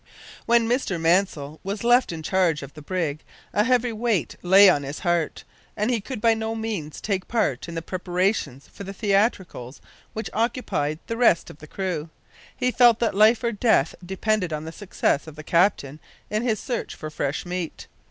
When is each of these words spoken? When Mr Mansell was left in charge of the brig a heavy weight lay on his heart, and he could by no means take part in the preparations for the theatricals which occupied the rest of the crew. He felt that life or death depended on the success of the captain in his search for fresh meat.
When 0.47 0.67
Mr 0.67 0.99
Mansell 0.99 1.59
was 1.63 1.83
left 1.83 2.11
in 2.11 2.23
charge 2.23 2.63
of 2.63 2.73
the 2.73 2.81
brig 2.81 3.19
a 3.53 3.63
heavy 3.65 3.93
weight 3.93 4.35
lay 4.41 4.67
on 4.67 4.81
his 4.81 4.97
heart, 5.01 5.43
and 5.77 5.91
he 5.91 6.01
could 6.01 6.19
by 6.19 6.33
no 6.33 6.55
means 6.55 6.99
take 6.99 7.27
part 7.27 7.69
in 7.69 7.75
the 7.75 7.83
preparations 7.83 8.67
for 8.73 8.83
the 8.83 8.93
theatricals 8.95 9.79
which 10.13 10.31
occupied 10.33 10.97
the 11.05 11.17
rest 11.17 11.51
of 11.51 11.59
the 11.59 11.67
crew. 11.67 12.09
He 12.57 12.71
felt 12.71 12.97
that 12.97 13.13
life 13.13 13.43
or 13.43 13.51
death 13.51 13.93
depended 14.03 14.51
on 14.51 14.65
the 14.65 14.71
success 14.71 15.27
of 15.27 15.35
the 15.35 15.43
captain 15.43 15.99
in 16.31 16.41
his 16.41 16.59
search 16.59 16.95
for 16.95 17.11
fresh 17.11 17.45
meat. 17.45 17.85